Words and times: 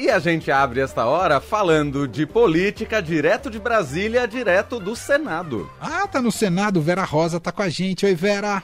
E 0.00 0.08
a 0.08 0.18
gente 0.18 0.50
abre 0.50 0.80
esta 0.80 1.04
hora 1.04 1.42
falando 1.42 2.08
de 2.08 2.24
política 2.24 3.02
direto 3.02 3.50
de 3.50 3.58
Brasília, 3.58 4.26
direto 4.26 4.80
do 4.80 4.96
Senado. 4.96 5.70
Ah, 5.78 6.08
tá 6.08 6.22
no 6.22 6.32
Senado, 6.32 6.80
Vera 6.80 7.04
Rosa 7.04 7.38
tá 7.38 7.52
com 7.52 7.60
a 7.60 7.68
gente. 7.68 8.06
Oi, 8.06 8.14
Vera. 8.14 8.62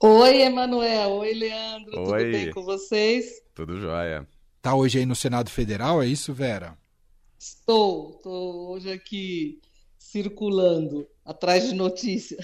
Oi, 0.00 0.40
Emanuel. 0.40 1.10
Oi, 1.10 1.34
Leandro. 1.34 2.10
Oi. 2.10 2.24
Tudo 2.24 2.32
bem 2.32 2.50
com 2.52 2.62
vocês? 2.62 3.26
Tudo 3.54 3.78
jóia. 3.78 4.26
Tá 4.62 4.74
hoje 4.74 5.00
aí 5.00 5.04
no 5.04 5.14
Senado 5.14 5.50
Federal, 5.50 6.02
é 6.02 6.06
isso, 6.06 6.32
Vera? 6.32 6.74
Estou, 7.38 8.14
estou 8.16 8.70
hoje 8.70 8.90
aqui 8.90 9.60
circulando 9.98 11.06
atrás 11.22 11.68
de 11.68 11.74
notícia. 11.74 12.38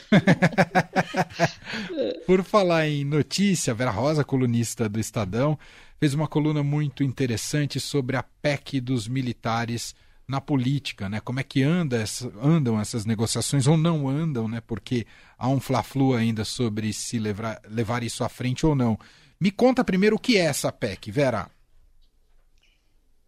Por 2.26 2.44
falar 2.44 2.86
em 2.86 3.06
notícia, 3.06 3.72
Vera 3.72 3.90
Rosa, 3.90 4.22
colunista 4.22 4.86
do 4.86 5.00
Estadão, 5.00 5.58
fez 5.98 6.14
uma 6.14 6.28
coluna 6.28 6.62
muito 6.62 7.02
interessante 7.02 7.80
sobre 7.80 8.16
a 8.16 8.22
PEC 8.22 8.80
dos 8.80 9.08
militares 9.08 9.94
na 10.26 10.40
política, 10.40 11.08
né? 11.08 11.20
Como 11.20 11.40
é 11.40 11.42
que 11.42 11.62
anda 11.62 11.98
essa, 11.98 12.32
andam 12.40 12.80
essas 12.80 13.04
negociações 13.04 13.66
ou 13.66 13.76
não 13.76 14.08
andam, 14.08 14.48
né? 14.48 14.60
Porque 14.60 15.06
há 15.38 15.48
um 15.48 15.60
fla-flu 15.60 16.14
ainda 16.14 16.44
sobre 16.44 16.92
se 16.92 17.18
levar, 17.18 17.60
levar 17.68 18.02
isso 18.02 18.24
à 18.24 18.28
frente 18.28 18.64
ou 18.64 18.74
não. 18.74 18.98
Me 19.38 19.50
conta 19.50 19.84
primeiro 19.84 20.16
o 20.16 20.18
que 20.18 20.36
é 20.38 20.40
essa 20.40 20.72
PEC, 20.72 21.10
Vera. 21.10 21.50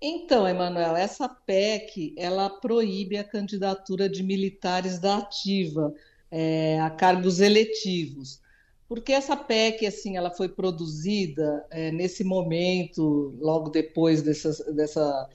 Então, 0.00 0.46
Emanuel, 0.46 0.94
essa 0.94 1.28
PEC 1.28 2.14
ela 2.16 2.48
proíbe 2.48 3.16
a 3.16 3.24
candidatura 3.24 4.08
de 4.08 4.22
militares 4.22 4.98
da 4.98 5.18
ativa 5.18 5.92
é, 6.30 6.80
a 6.80 6.90
cargos 6.90 7.40
eletivos, 7.40 8.40
porque 8.88 9.12
essa 9.12 9.36
PEC 9.36 9.86
assim 9.86 10.16
ela 10.16 10.30
foi 10.30 10.48
produzida 10.48 11.64
é, 11.70 11.90
nesse 11.90 12.22
momento, 12.22 13.34
logo 13.38 13.70
depois 13.70 14.22
dessas, 14.22 14.58
dessa 14.74 15.28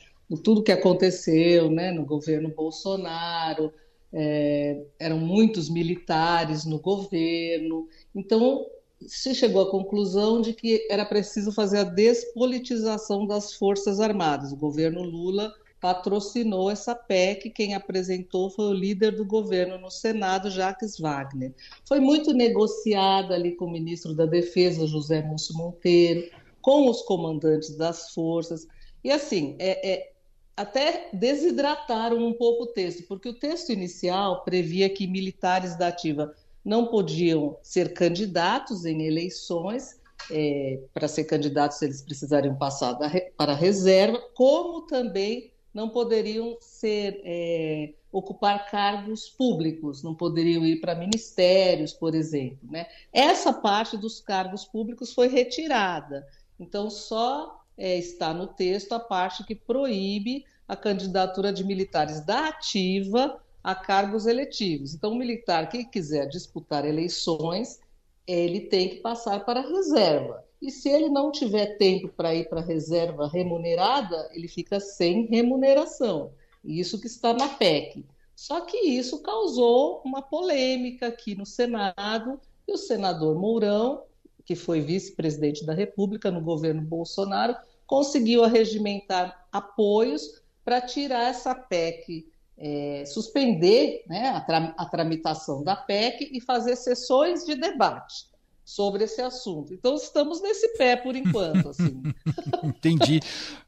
tudo 0.43 0.63
que 0.63 0.71
aconteceu, 0.71 1.69
né, 1.69 1.91
no 1.91 2.05
governo 2.05 2.49
Bolsonaro, 2.49 3.73
é, 4.13 4.81
eram 4.97 5.19
muitos 5.19 5.69
militares 5.69 6.65
no 6.65 6.79
governo, 6.79 7.87
então 8.15 8.65
se 9.07 9.33
chegou 9.33 9.61
à 9.63 9.71
conclusão 9.71 10.41
de 10.41 10.53
que 10.53 10.87
era 10.89 11.05
preciso 11.05 11.51
fazer 11.51 11.79
a 11.79 11.83
despolitização 11.83 13.25
das 13.25 13.53
Forças 13.53 13.99
Armadas. 13.99 14.51
O 14.51 14.57
governo 14.57 15.01
Lula 15.01 15.51
patrocinou 15.81 16.69
essa 16.69 16.93
PEC, 16.93 17.49
quem 17.49 17.73
apresentou 17.73 18.51
foi 18.51 18.65
o 18.65 18.73
líder 18.73 19.15
do 19.15 19.25
governo 19.25 19.79
no 19.79 19.89
Senado, 19.89 20.51
Jacques 20.51 20.99
Wagner. 20.99 21.53
Foi 21.87 21.99
muito 21.99 22.31
negociada 22.33 23.33
ali 23.33 23.55
com 23.55 23.65
o 23.65 23.71
ministro 23.71 24.13
da 24.13 24.27
Defesa, 24.27 24.85
José 24.85 25.23
Múcio 25.23 25.57
Monteiro, 25.57 26.29
com 26.61 26.87
os 26.87 27.01
comandantes 27.01 27.75
das 27.75 28.13
forças. 28.13 28.67
E 29.03 29.09
assim, 29.09 29.55
é, 29.57 29.93
é, 29.93 30.11
até 30.55 31.09
desidrataram 31.11 32.17
um 32.17 32.33
pouco 32.33 32.65
o 32.65 32.67
texto, 32.67 33.07
porque 33.07 33.27
o 33.27 33.33
texto 33.39 33.71
inicial 33.71 34.43
previa 34.43 34.87
que 34.87 35.07
militares 35.07 35.75
da 35.75 35.87
ativa 35.87 36.31
não 36.63 36.85
podiam 36.85 37.57
ser 37.63 37.93
candidatos 37.93 38.85
em 38.85 39.01
eleições. 39.01 39.99
É, 40.29 40.79
para 40.93 41.07
ser 41.07 41.23
candidatos, 41.23 41.81
eles 41.81 42.03
precisariam 42.03 42.55
passar 42.55 42.93
da, 42.93 43.09
para 43.35 43.53
a 43.53 43.55
reserva, 43.55 44.21
como 44.35 44.83
também 44.83 45.51
não 45.73 45.89
poderiam 45.89 46.57
ser 46.59 47.21
é, 47.23 47.93
ocupar 48.11 48.69
cargos 48.69 49.29
públicos, 49.29 50.03
não 50.03 50.13
poderiam 50.13 50.65
ir 50.65 50.81
para 50.81 50.95
ministérios, 50.95 51.93
por 51.93 52.13
exemplo. 52.13 52.69
Né? 52.69 52.87
Essa 53.13 53.53
parte 53.53 53.97
dos 53.97 54.19
cargos 54.19 54.65
públicos 54.65 55.13
foi 55.13 55.27
retirada. 55.27 56.27
Então, 56.59 56.89
só 56.89 57.63
é, 57.77 57.97
está 57.97 58.33
no 58.33 58.47
texto 58.47 58.93
a 58.93 58.99
parte 58.99 59.45
que 59.45 59.55
proíbe 59.55 60.45
a 60.67 60.75
candidatura 60.75 61.51
de 61.51 61.63
militares 61.63 62.25
da 62.25 62.49
ativa 62.49 63.41
a 63.63 63.75
cargos 63.75 64.25
eletivos. 64.25 64.93
Então, 64.93 65.11
o 65.11 65.15
militar 65.15 65.69
que 65.69 65.85
quiser 65.85 66.27
disputar 66.27 66.85
eleições, 66.85 67.79
ele 68.27 68.61
tem 68.61 68.89
que 68.89 68.95
passar 68.97 69.45
para 69.45 69.61
a 69.61 69.67
reserva. 69.67 70.43
E 70.61 70.69
se 70.69 70.89
ele 70.89 71.09
não 71.09 71.31
tiver 71.31 71.77
tempo 71.77 72.07
para 72.09 72.35
ir 72.35 72.47
para 72.47 72.61
a 72.61 72.63
reserva 72.63 73.27
remunerada, 73.27 74.29
ele 74.31 74.47
fica 74.47 74.79
sem 74.79 75.25
remuneração. 75.25 76.31
Isso 76.63 77.01
que 77.01 77.07
está 77.07 77.33
na 77.33 77.47
PEC. 77.47 78.05
Só 78.35 78.61
que 78.61 78.77
isso 78.77 79.21
causou 79.23 80.01
uma 80.05 80.21
polêmica 80.21 81.07
aqui 81.07 81.33
no 81.33 81.45
Senado, 81.45 82.39
e 82.67 82.73
o 82.73 82.77
senador 82.77 83.37
Mourão, 83.39 84.03
que 84.45 84.55
foi 84.55 84.81
vice-presidente 84.81 85.65
da 85.65 85.73
República 85.73 86.29
no 86.29 86.41
governo 86.41 86.81
Bolsonaro, 86.81 87.55
conseguiu 87.87 88.43
arregimentar 88.43 89.47
apoios 89.51 90.41
para 90.63 90.79
tirar 90.79 91.29
essa 91.29 91.55
PEC 91.55 92.27
é, 92.57 93.03
suspender 93.05 94.03
né, 94.07 94.29
a, 94.29 94.41
tra 94.41 94.75
a, 94.77 94.85
tramitação 94.85 95.63
da 95.63 95.75
PEC 95.75 96.29
e 96.31 96.39
fazer 96.39 96.75
sessões 96.75 97.43
de 97.43 97.55
debate 97.55 98.30
sobre 98.63 99.03
esse 99.03 99.21
assunto. 99.21 99.73
Então 99.73 99.95
estamos 99.95 100.41
nesse 100.41 100.77
pé 100.77 100.95
por 100.95 101.15
enquanto. 101.15 101.69
Assim. 101.69 102.01
entendi. 102.63 103.19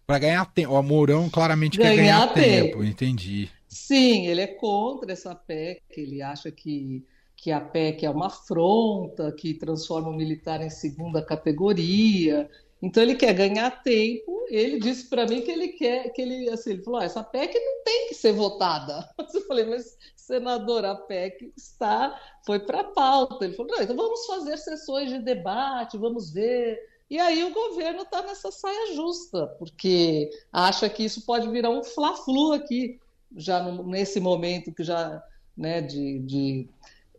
Para 0.06 0.20
ganhar 0.20 0.46
tempo. 0.54 0.74
O 0.74 0.84
Mourão 0.84 1.30
claramente 1.30 1.78
ganhar 1.78 1.90
quer 1.90 1.96
ganhar 1.96 2.34
tempo. 2.34 2.78
tempo. 2.78 2.84
Entendi. 2.84 3.50
Sim, 3.68 4.28
ele 4.28 4.42
é 4.42 4.48
contra 4.48 5.12
essa 5.12 5.34
PEC, 5.34 5.82
ele 5.98 6.22
acha 6.22 6.52
que, 6.52 7.04
que 7.36 7.52
a 7.52 7.60
PEC 7.60 8.06
é 8.06 8.10
uma 8.10 8.28
afronta, 8.28 9.32
que 9.32 9.56
transforma 9.56 10.10
o 10.10 10.16
militar 10.16 10.62
em 10.62 10.70
segunda 10.70 11.26
categoria. 11.26 12.50
Então 12.84 13.02
ele 13.02 13.16
quer 13.16 13.34
ganhar 13.34 13.82
tempo. 13.82 14.46
Ele 14.50 14.78
disse 14.78 15.10
para 15.10 15.26
mim 15.26 15.40
que 15.40 15.50
ele 15.50 15.70
quer 15.70 16.10
que 16.12 16.22
ele 16.22 16.50
assim, 16.50 16.72
ele 16.72 16.84
falou: 16.84 17.00
ah, 17.00 17.06
essa 17.06 17.24
PEC 17.24 17.58
não 17.58 17.82
tem 17.86 18.10
que 18.10 18.14
ser 18.14 18.34
votada. 18.34 19.10
Eu 19.34 19.42
falei, 19.48 19.64
mas 19.64 19.98
senador, 20.18 20.84
a 20.84 20.94
PEC 20.94 21.54
está 21.56 22.20
foi 22.46 22.60
para 22.60 22.84
pauta. 22.84 23.46
Ele 23.46 23.54
falou: 23.54 23.72
não, 23.72 23.82
então 23.82 23.96
vamos 23.96 24.26
fazer 24.26 24.58
sessões 24.58 25.10
de 25.10 25.20
debate, 25.20 25.98
vamos 25.98 26.34
ver. 26.34 26.78
E 27.10 27.18
aí 27.18 27.46
o 27.46 27.54
governo 27.54 28.02
está 28.02 28.22
nessa 28.22 28.52
saia 28.52 28.94
justa, 28.96 29.48
porque 29.60 30.30
acha 30.52 30.90
que 30.90 31.06
isso 31.06 31.26
pode 31.26 31.48
virar 31.50 31.70
um 31.70 31.84
fla-flu 31.86 32.52
aqui, 32.52 33.00
já 33.38 33.64
nesse 33.84 34.20
momento 34.20 34.74
que 34.74 34.84
já 34.84 35.24
né, 35.56 35.80
de, 35.82 36.20
de, 36.20 36.68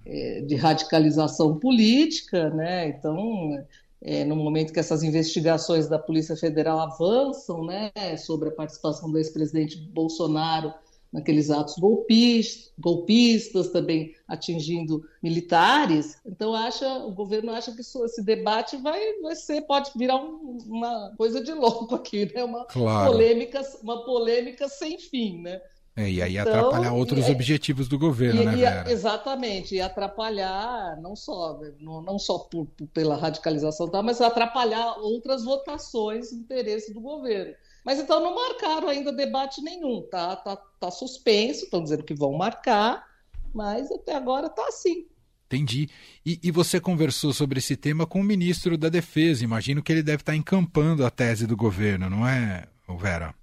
eh, 0.04 0.40
de 0.42 0.56
radicalização 0.56 1.58
política, 1.58 2.50
né? 2.50 2.88
Então 2.88 3.64
é, 4.04 4.22
no 4.22 4.36
momento 4.36 4.72
que 4.72 4.78
essas 4.78 5.02
investigações 5.02 5.88
da 5.88 5.98
Polícia 5.98 6.36
Federal 6.36 6.78
avançam, 6.78 7.64
né, 7.64 7.90
sobre 8.18 8.50
a 8.50 8.52
participação 8.52 9.10
do 9.10 9.16
ex-presidente 9.16 9.78
Bolsonaro 9.78 10.74
naqueles 11.10 11.48
atos 11.48 11.76
golpistas, 11.76 12.72
golpistas, 12.76 13.68
também 13.68 14.14
atingindo 14.26 15.04
militares. 15.22 16.18
Então 16.26 16.52
acha, 16.52 16.86
o 17.04 17.12
governo 17.12 17.52
acha 17.52 17.72
que 17.72 17.82
isso, 17.82 18.04
esse 18.04 18.20
debate 18.20 18.76
vai, 18.76 19.00
vai 19.22 19.36
ser, 19.36 19.62
pode 19.62 19.92
virar 19.96 20.16
um, 20.16 20.58
uma 20.66 21.14
coisa 21.16 21.40
de 21.42 21.52
louco 21.52 21.94
aqui, 21.94 22.30
né? 22.34 22.42
Uma 22.42 22.64
claro. 22.64 23.12
polêmica, 23.12 23.62
uma 23.80 24.04
polêmica 24.04 24.68
sem 24.68 24.98
fim, 24.98 25.40
né? 25.40 25.62
É, 25.96 26.10
e 26.10 26.20
aí 26.20 26.36
então, 26.36 26.52
atrapalhar 26.52 26.92
outros 26.92 27.28
e, 27.28 27.30
objetivos 27.30 27.86
do 27.86 27.96
governo, 27.96 28.42
e, 28.42 28.46
né, 28.46 28.56
Vera? 28.56 28.90
Exatamente, 28.90 29.76
e 29.76 29.80
atrapalhar 29.80 31.00
não 31.00 31.14
só, 31.14 31.60
não, 31.78 32.02
não 32.02 32.18
só 32.18 32.38
por, 32.38 32.66
por, 32.66 32.88
pela 32.88 33.16
radicalização, 33.16 33.88
tá, 33.88 34.02
mas 34.02 34.20
atrapalhar 34.20 34.96
outras 34.98 35.44
votações 35.44 36.30
de 36.30 36.36
interesse 36.36 36.92
do 36.92 37.00
governo. 37.00 37.54
Mas 37.84 38.00
então 38.00 38.20
não 38.20 38.34
marcaram 38.34 38.88
ainda 38.88 39.12
debate 39.12 39.62
nenhum, 39.62 40.02
tá? 40.10 40.34
Tá, 40.34 40.56
tá 40.56 40.90
suspenso, 40.90 41.64
estão 41.64 41.82
dizendo 41.82 42.02
que 42.02 42.14
vão 42.14 42.32
marcar, 42.32 43.06
mas 43.54 43.92
até 43.92 44.16
agora 44.16 44.48
tá 44.48 44.66
assim. 44.66 45.06
Entendi. 45.46 45.88
E, 46.26 46.40
e, 46.42 46.50
você 46.50 46.80
conversou 46.80 47.32
sobre 47.32 47.58
esse 47.58 47.76
tema 47.76 48.06
com 48.06 48.20
o 48.20 48.24
ministro 48.24 48.76
da 48.76 48.88
Defesa. 48.88 49.44
Imagino 49.44 49.82
que 49.82 49.92
ele 49.92 50.02
deve 50.02 50.22
estar 50.22 50.34
encampando 50.34 51.06
a 51.06 51.10
tese 51.10 51.46
do 51.46 51.56
governo, 51.56 52.10
não 52.10 52.26
é, 52.26 52.66
Vera? 52.98 53.34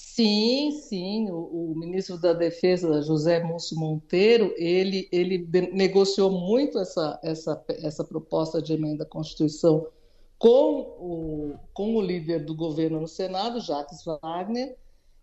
Sim, 0.00 0.70
sim. 0.70 1.28
O, 1.28 1.72
o, 1.72 1.74
ministro 1.76 2.16
da 2.16 2.32
Defesa, 2.32 3.02
José 3.02 3.42
Múcio 3.42 3.76
Monteiro, 3.76 4.54
ele, 4.56 5.08
ele 5.10 5.48
negociou 5.72 6.30
muito 6.30 6.78
essa, 6.78 7.18
essa, 7.20 7.64
essa 7.68 8.04
proposta 8.04 8.62
de 8.62 8.72
emenda 8.72 9.02
à 9.02 9.06
Constituição 9.06 9.88
com 10.38 10.80
o, 10.80 11.58
com 11.74 11.96
o 11.96 12.00
líder 12.00 12.44
do 12.44 12.54
governo 12.54 13.00
no 13.00 13.08
Senado, 13.08 13.60
Jacques 13.60 14.04
Wagner, 14.04 14.76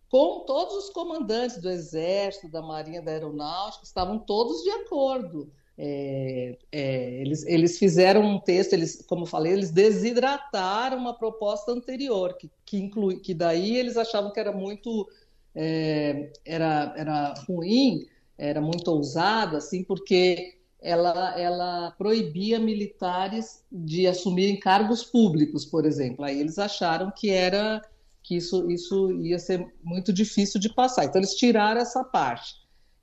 com 0.09 0.41
todos 0.41 0.75
os 0.75 0.89
comandantes 0.89 1.57
do 1.57 1.69
Exército, 1.69 2.49
da 2.49 2.61
Marinha, 2.61 3.01
da 3.01 3.11
Aeronáutica, 3.11 3.85
estavam 3.85 4.19
todos 4.19 4.61
de 4.61 4.71
acordo. 4.71 5.49
É, 5.77 6.57
é, 6.69 6.94
eles, 7.35 7.45
eles 7.45 7.77
fizeram 7.77 8.21
um 8.21 8.39
texto, 8.39 8.73
eles, 8.73 9.03
como 9.07 9.25
falei, 9.25 9.53
eles 9.53 9.71
desidrataram 9.71 10.97
uma 10.97 11.13
proposta 11.13 11.71
anterior, 11.71 12.35
que, 12.37 12.49
que, 12.65 12.77
inclui, 12.77 13.19
que 13.19 13.33
daí 13.33 13.75
eles 13.75 13.97
achavam 13.97 14.31
que 14.31 14.39
era 14.39 14.51
muito 14.51 15.07
é, 15.53 16.31
era, 16.45 16.93
era 16.97 17.33
ruim, 17.47 18.05
era 18.37 18.61
muito 18.61 18.89
ousada, 18.89 19.57
assim, 19.57 19.83
porque 19.83 20.57
ela, 20.81 21.39
ela 21.39 21.91
proibia 21.97 22.59
militares 22.59 23.63
de 23.71 24.07
assumirem 24.07 24.59
cargos 24.59 25.03
públicos, 25.03 25.65
por 25.65 25.85
exemplo. 25.85 26.23
Aí 26.23 26.39
eles 26.39 26.59
acharam 26.59 27.11
que 27.11 27.29
era 27.29 27.81
que 28.21 28.35
isso, 28.35 28.69
isso 28.71 29.11
ia 29.21 29.37
ser 29.37 29.65
muito 29.83 30.11
difícil 30.11 30.59
de 30.59 30.73
passar. 30.73 31.05
Então, 31.05 31.21
eles 31.21 31.35
tiraram 31.35 31.79
essa 31.79 32.03
parte. 32.03 32.55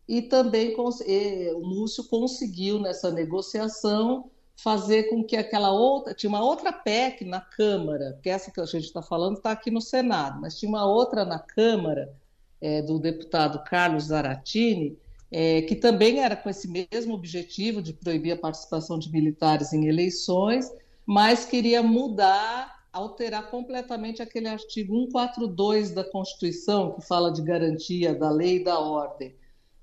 E 0.08 0.22
também 0.22 0.74
o 0.76 1.60
Múcio 1.60 2.04
conseguiu, 2.04 2.78
nessa 2.78 3.10
negociação, 3.10 4.30
fazer 4.56 5.04
com 5.04 5.24
que 5.24 5.36
aquela 5.36 5.72
outra. 5.72 6.14
Tinha 6.14 6.30
uma 6.30 6.44
outra 6.44 6.72
PEC 6.72 7.24
na 7.24 7.40
Câmara, 7.40 8.18
que 8.22 8.28
essa 8.28 8.50
que 8.50 8.60
a 8.60 8.64
gente 8.64 8.84
está 8.84 9.02
falando 9.02 9.36
está 9.36 9.52
aqui 9.52 9.70
no 9.70 9.80
Senado, 9.80 10.40
mas 10.40 10.58
tinha 10.58 10.68
uma 10.68 10.84
outra 10.84 11.24
na 11.24 11.38
Câmara, 11.38 12.12
é, 12.60 12.80
do 12.80 12.98
deputado 12.98 13.62
Carlos 13.64 14.04
Zaratini, 14.04 14.96
é, 15.30 15.62
que 15.62 15.74
também 15.74 16.20
era 16.20 16.36
com 16.36 16.48
esse 16.48 16.68
mesmo 16.68 17.14
objetivo 17.14 17.82
de 17.82 17.92
proibir 17.92 18.32
a 18.32 18.36
participação 18.36 18.98
de 18.98 19.10
militares 19.10 19.72
em 19.72 19.88
eleições, 19.88 20.70
mas 21.04 21.44
queria 21.44 21.82
mudar 21.82 22.82
alterar 22.92 23.50
completamente 23.50 24.20
aquele 24.20 24.46
artigo 24.46 24.94
142 24.94 25.92
da 25.92 26.04
Constituição, 26.04 26.92
que 26.92 27.00
fala 27.00 27.32
de 27.32 27.40
garantia 27.40 28.14
da 28.14 28.30
lei 28.30 28.56
e 28.56 28.64
da 28.64 28.78
ordem. 28.78 29.34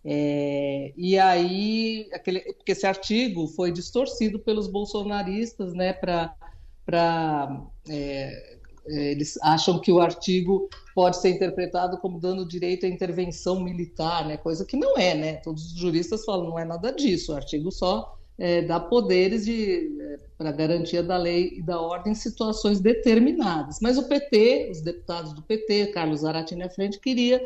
É, 0.03 0.93
e 0.95 1.19
aí, 1.19 2.09
aquele, 2.13 2.39
porque 2.53 2.71
esse 2.71 2.87
artigo 2.87 3.47
foi 3.47 3.71
distorcido 3.71 4.39
pelos 4.39 4.67
bolsonaristas, 4.67 5.73
né, 5.73 5.93
para. 5.93 6.35
É, 7.89 8.59
é, 8.87 9.11
eles 9.11 9.37
acham 9.43 9.79
que 9.79 9.91
o 9.91 9.99
artigo 9.99 10.67
pode 10.95 11.17
ser 11.17 11.29
interpretado 11.29 11.97
como 11.99 12.19
dando 12.19 12.47
direito 12.47 12.85
à 12.85 12.89
intervenção 12.89 13.59
militar, 13.59 14.27
né, 14.27 14.37
coisa 14.37 14.65
que 14.65 14.77
não 14.77 14.97
é, 14.97 15.13
né? 15.13 15.35
Todos 15.37 15.73
os 15.73 15.77
juristas 15.77 16.25
falam 16.25 16.49
não 16.49 16.59
é 16.59 16.65
nada 16.65 16.91
disso. 16.91 17.31
O 17.31 17.35
artigo 17.35 17.71
só 17.71 18.17
é, 18.39 18.61
dá 18.61 18.79
poderes 18.79 19.47
é, 19.47 20.17
para 20.37 20.51
garantia 20.51 21.03
da 21.03 21.17
lei 21.17 21.57
e 21.57 21.61
da 21.61 21.79
ordem 21.79 22.13
em 22.13 22.15
situações 22.15 22.79
determinadas. 22.79 23.79
Mas 23.81 23.97
o 23.97 24.07
PT, 24.07 24.69
os 24.71 24.81
deputados 24.81 25.33
do 25.33 25.41
PT, 25.41 25.87
Carlos 25.87 26.21
Zaratini 26.21 26.63
à 26.63 26.69
frente, 26.69 26.99
queria, 26.99 27.43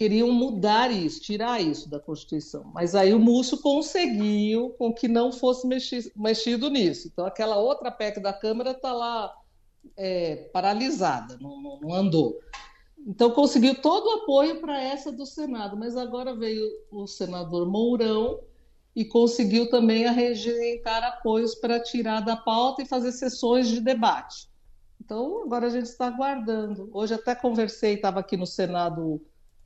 queriam 0.00 0.32
mudar 0.32 0.90
isso, 0.90 1.20
tirar 1.20 1.60
isso 1.60 1.86
da 1.86 2.00
Constituição. 2.00 2.64
Mas 2.72 2.94
aí 2.94 3.12
o 3.12 3.18
Múcio 3.18 3.58
conseguiu 3.58 4.70
com 4.78 4.94
que 4.94 5.06
não 5.06 5.30
fosse 5.30 5.66
mexido, 5.66 6.10
mexido 6.16 6.70
nisso. 6.70 7.06
Então 7.06 7.26
aquela 7.26 7.58
outra 7.58 7.90
PEC 7.90 8.18
da 8.18 8.32
Câmara 8.32 8.70
está 8.70 8.94
lá 8.94 9.30
é, 9.98 10.48
paralisada, 10.54 11.36
não, 11.38 11.60
não, 11.60 11.80
não 11.80 11.94
andou. 11.94 12.40
Então 13.06 13.30
conseguiu 13.30 13.74
todo 13.74 14.06
o 14.06 14.22
apoio 14.22 14.58
para 14.58 14.82
essa 14.82 15.12
do 15.12 15.26
Senado, 15.26 15.76
mas 15.76 15.94
agora 15.98 16.34
veio 16.34 16.66
o 16.90 17.06
senador 17.06 17.70
Mourão 17.70 18.40
e 18.96 19.04
conseguiu 19.04 19.68
também 19.68 20.06
arregimentar 20.06 21.04
apoios 21.04 21.54
para 21.54 21.78
tirar 21.78 22.20
da 22.20 22.36
pauta 22.36 22.80
e 22.80 22.86
fazer 22.86 23.12
sessões 23.12 23.68
de 23.68 23.82
debate. 23.82 24.48
Então, 24.98 25.42
agora 25.42 25.66
a 25.66 25.70
gente 25.70 25.86
está 25.86 26.06
aguardando. 26.06 26.88
Hoje 26.90 27.12
até 27.12 27.34
conversei, 27.34 27.96
estava 27.96 28.20
aqui 28.20 28.38
no 28.38 28.46
Senado 28.46 29.20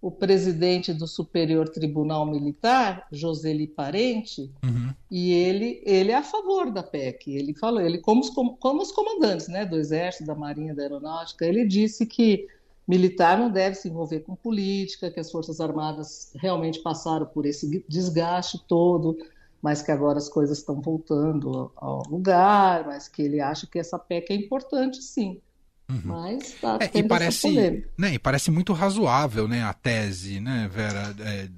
o 0.04 0.10
presidente 0.10 0.92
do 0.92 1.08
Superior 1.08 1.66
Tribunal 1.66 2.26
Militar, 2.26 3.06
Joseli 3.10 3.66
Parente, 3.66 4.52
uhum. 4.62 4.92
e 5.10 5.32
ele, 5.32 5.80
ele 5.82 6.12
é 6.12 6.14
a 6.14 6.22
favor 6.22 6.70
da 6.70 6.82
PEC. 6.82 7.34
Ele 7.34 7.54
falou, 7.54 7.80
ele 7.80 7.96
como 7.96 8.20
os, 8.20 8.28
como 8.28 8.82
os 8.82 8.92
comandantes 8.92 9.48
né, 9.48 9.64
do 9.64 9.78
Exército, 9.78 10.26
da 10.26 10.34
Marinha, 10.34 10.74
da 10.74 10.82
Aeronáutica, 10.82 11.46
ele 11.46 11.66
disse 11.66 12.04
que 12.04 12.46
militar 12.86 13.38
não 13.38 13.50
deve 13.50 13.76
se 13.76 13.88
envolver 13.88 14.20
com 14.20 14.36
política, 14.36 15.10
que 15.10 15.18
as 15.18 15.30
Forças 15.30 15.58
Armadas 15.58 16.34
realmente 16.34 16.80
passaram 16.80 17.24
por 17.24 17.46
esse 17.46 17.82
desgaste 17.88 18.62
todo, 18.68 19.16
mas 19.62 19.80
que 19.80 19.90
agora 19.90 20.18
as 20.18 20.28
coisas 20.28 20.58
estão 20.58 20.82
voltando 20.82 21.72
ao 21.74 22.02
lugar, 22.10 22.84
mas 22.84 23.08
que 23.08 23.22
ele 23.22 23.40
acha 23.40 23.66
que 23.66 23.78
essa 23.78 23.98
PEC 23.98 24.34
é 24.34 24.36
importante, 24.36 25.00
sim. 25.02 25.40
Uhum. 25.88 26.00
Mas 26.04 26.52
tá 26.60 26.78
é, 26.80 26.98
e 26.98 27.02
parece, 27.02 27.84
né, 27.98 28.14
e 28.14 28.18
parece 28.18 28.50
muito 28.50 28.72
razoável, 28.72 29.46
né, 29.46 29.62
a 29.62 29.74
tese, 29.74 30.40
né, 30.40 30.68
Vera, 30.72 31.14
é, 31.20 31.48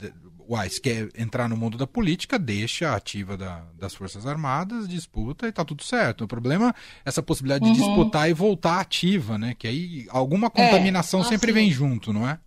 se 0.69 0.81
quer 0.81 1.09
entrar 1.17 1.49
no 1.49 1.57
mundo 1.57 1.77
da 1.77 1.87
política, 1.87 2.39
deixa 2.39 2.91
a 2.91 2.97
ativa 2.97 3.37
da, 3.37 3.65
das 3.79 3.95
Forças 3.95 4.27
Armadas, 4.27 4.89
disputa 4.89 5.49
e 5.49 5.53
tá 5.53 5.65
tudo 5.65 5.83
certo. 5.83 6.25
O 6.25 6.29
problema 6.29 6.71
é 7.05 7.09
essa 7.09 7.23
possibilidade 7.23 7.65
uhum. 7.65 7.73
de 7.73 7.79
disputar 7.79 8.31
e 8.31 8.33
voltar 8.33 8.81
ativa, 8.81 9.37
né? 9.37 9.55
Que 9.59 9.67
aí 9.67 10.07
alguma 10.09 10.49
contaminação 10.49 11.21
é, 11.21 11.25
sempre 11.25 11.53
vem 11.53 11.71
junto, 11.71 12.13
não 12.13 12.29
é? 12.29 12.39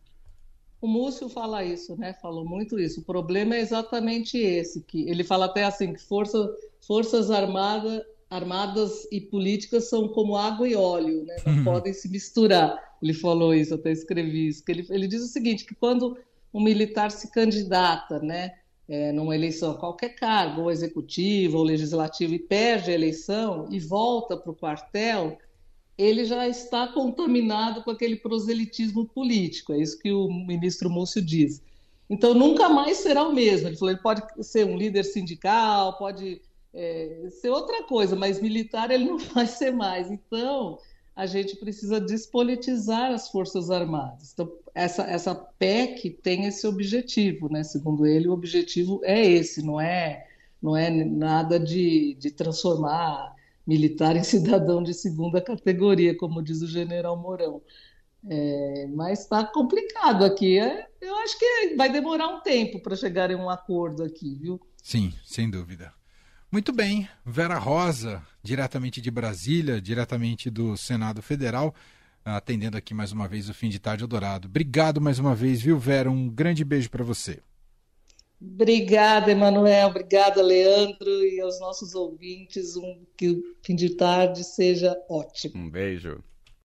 O 0.81 0.87
Múcio 0.87 1.27
fala 1.27 1.63
isso, 1.63 1.97
né? 1.97 2.13
Falou 2.21 2.45
muito 2.45 2.79
isso. 2.79 3.01
O 3.01 3.03
problema 3.03 3.55
é 3.55 3.59
exatamente 3.59 4.37
esse, 4.37 4.81
que 4.81 5.09
ele 5.09 5.25
fala 5.25 5.45
até 5.45 5.65
assim 5.65 5.93
que 5.93 6.01
força, 6.01 6.49
forças 6.87 7.29
armadas, 7.29 8.01
armadas 8.29 9.07
e 9.11 9.19
políticas 9.19 9.89
são 9.89 10.07
como 10.07 10.37
água 10.37 10.67
e 10.67 10.75
óleo, 10.75 11.23
né? 11.25 11.35
Não 11.45 11.57
uhum. 11.57 11.63
podem 11.63 11.93
se 11.93 12.07
misturar. 12.07 12.77
Ele 13.01 13.13
falou 13.13 13.53
isso, 13.53 13.73
até 13.73 13.91
escrevi 13.91 14.47
isso. 14.47 14.63
Ele, 14.67 14.85
ele 14.89 15.07
diz 15.07 15.23
o 15.23 15.27
seguinte, 15.27 15.65
que 15.65 15.73
quando 15.73 16.17
um 16.53 16.61
militar 16.61 17.11
se 17.11 17.31
candidata, 17.31 18.19
né, 18.19 18.53
é, 18.87 19.11
numa 19.11 19.35
eleição, 19.35 19.75
qualquer 19.75 20.09
cargo, 20.09 20.63
ou 20.63 20.71
executivo 20.71 21.57
ou 21.57 21.63
legislativo, 21.63 22.33
e 22.33 22.39
perde 22.39 22.91
a 22.91 22.93
eleição 22.93 23.67
e 23.71 23.79
volta 23.79 24.37
para 24.37 24.51
o 24.51 24.55
quartel, 24.55 25.37
ele 25.97 26.23
já 26.23 26.47
está 26.47 26.87
contaminado 26.87 27.83
com 27.83 27.91
aquele 27.91 28.15
proselitismo 28.15 29.05
político. 29.05 29.73
É 29.73 29.79
isso 29.79 29.99
que 29.99 30.11
o 30.11 30.27
ministro 30.27 30.89
Múcio 30.89 31.21
diz. 31.21 31.61
Então, 32.09 32.33
nunca 32.33 32.69
mais 32.69 32.97
será 32.97 33.23
o 33.23 33.33
mesmo. 33.33 33.67
Ele 33.67 33.75
falou: 33.77 33.91
ele 33.91 34.01
pode 34.01 34.23
ser 34.41 34.65
um 34.65 34.77
líder 34.77 35.03
sindical, 35.03 35.97
pode 35.97 36.41
é, 36.73 37.27
ser 37.31 37.49
outra 37.49 37.83
coisa, 37.83 38.15
mas 38.15 38.41
militar 38.41 38.91
ele 38.91 39.05
não 39.05 39.17
vai 39.33 39.47
ser 39.47 39.71
mais. 39.71 40.09
Então, 40.11 40.79
a 41.15 41.25
gente 41.25 41.55
precisa 41.57 41.99
despolitizar 41.99 43.11
as 43.11 43.29
Forças 43.29 43.69
Armadas. 43.69 44.31
Então, 44.33 44.51
essa, 44.73 45.03
essa 45.03 45.35
PEC 45.35 46.11
tem 46.23 46.45
esse 46.45 46.65
objetivo, 46.65 47.51
né? 47.51 47.63
Segundo 47.63 48.05
ele, 48.05 48.27
o 48.27 48.31
objetivo 48.33 49.01
é 49.03 49.25
esse, 49.25 49.61
não 49.61 49.81
é, 49.81 50.27
não 50.61 50.77
é 50.77 50.89
nada 50.89 51.59
de, 51.59 52.15
de 52.15 52.31
transformar 52.31 53.35
militar 53.67 54.15
em 54.15 54.23
cidadão 54.23 54.81
de 54.81 54.93
segunda 54.93 55.41
categoria, 55.41 56.15
como 56.15 56.41
diz 56.41 56.61
o 56.61 56.67
general 56.67 57.17
Mourão. 57.17 57.61
É, 58.27 58.87
mas 58.93 59.21
está 59.21 59.45
complicado 59.45 60.23
aqui. 60.23 60.59
É, 60.59 60.87
eu 61.01 61.15
acho 61.17 61.37
que 61.37 61.75
vai 61.75 61.91
demorar 61.91 62.27
um 62.27 62.41
tempo 62.41 62.79
para 62.79 62.95
chegar 62.95 63.31
em 63.31 63.35
um 63.35 63.49
acordo 63.49 64.03
aqui, 64.03 64.35
viu? 64.35 64.59
Sim, 64.81 65.13
sem 65.25 65.49
dúvida. 65.49 65.98
Muito 66.51 66.73
bem, 66.73 67.07
Vera 67.23 67.59
Rosa, 67.59 68.23
diretamente 68.41 68.99
de 68.99 69.11
Brasília, 69.11 69.79
diretamente 69.79 70.49
do 70.49 70.75
Senado 70.75 71.21
Federal, 71.21 71.75
atendendo 72.25 72.75
aqui 72.75 72.91
mais 72.91 73.11
uma 73.11 73.27
vez 73.27 73.49
o 73.49 73.53
fim 73.53 73.69
de 73.69 73.77
tarde 73.77 74.03
Eldorado. 74.03 74.47
Obrigado 74.47 74.99
mais 74.99 75.19
uma 75.19 75.35
vez, 75.35 75.61
viu, 75.61 75.77
Vera? 75.77 76.09
Um 76.09 76.27
grande 76.27 76.65
beijo 76.65 76.89
para 76.89 77.03
você. 77.03 77.39
Obrigada, 78.41 79.31
Emanuel. 79.31 79.89
Obrigada, 79.89 80.41
Leandro, 80.41 81.23
e 81.23 81.39
aos 81.39 81.59
nossos 81.59 81.93
ouvintes. 81.93 82.75
Um, 82.75 83.05
que 83.15 83.29
o 83.29 83.43
fim 83.61 83.75
de 83.75 83.95
tarde 83.95 84.43
seja 84.43 84.97
ótimo. 85.07 85.53
Um 85.55 85.69
beijo. 85.69 86.23